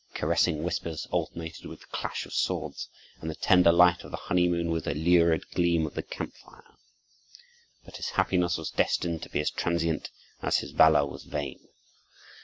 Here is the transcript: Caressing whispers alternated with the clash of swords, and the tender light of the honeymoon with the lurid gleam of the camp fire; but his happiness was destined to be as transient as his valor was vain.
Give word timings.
Caressing 0.15 0.63
whispers 0.63 1.05
alternated 1.11 1.67
with 1.67 1.81
the 1.81 1.85
clash 1.91 2.25
of 2.25 2.33
swords, 2.33 2.89
and 3.19 3.29
the 3.29 3.35
tender 3.35 3.71
light 3.71 4.03
of 4.03 4.09
the 4.09 4.17
honeymoon 4.17 4.71
with 4.71 4.85
the 4.85 4.95
lurid 4.95 5.47
gleam 5.51 5.85
of 5.85 5.93
the 5.93 6.01
camp 6.01 6.33
fire; 6.37 6.75
but 7.85 7.97
his 7.97 8.09
happiness 8.09 8.57
was 8.57 8.71
destined 8.71 9.21
to 9.21 9.29
be 9.29 9.39
as 9.39 9.51
transient 9.51 10.09
as 10.41 10.57
his 10.57 10.71
valor 10.71 11.05
was 11.05 11.25
vain. 11.25 11.67